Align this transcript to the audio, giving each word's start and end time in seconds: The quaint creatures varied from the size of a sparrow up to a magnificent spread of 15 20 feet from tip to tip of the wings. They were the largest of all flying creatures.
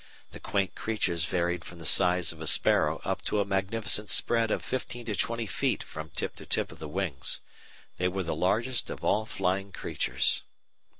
The 0.31 0.39
quaint 0.39 0.73
creatures 0.73 1.25
varied 1.25 1.63
from 1.63 1.77
the 1.77 1.85
size 1.85 2.31
of 2.31 2.41
a 2.41 2.47
sparrow 2.47 3.01
up 3.05 3.21
to 3.25 3.39
a 3.39 3.45
magnificent 3.45 4.09
spread 4.09 4.49
of 4.49 4.65
15 4.65 5.05
20 5.05 5.45
feet 5.45 5.83
from 5.83 6.09
tip 6.09 6.33
to 6.37 6.45
tip 6.47 6.71
of 6.71 6.79
the 6.79 6.87
wings. 6.89 7.39
They 7.97 8.07
were 8.07 8.23
the 8.23 8.33
largest 8.33 8.89
of 8.89 9.03
all 9.03 9.27
flying 9.27 9.71
creatures. 9.71 10.41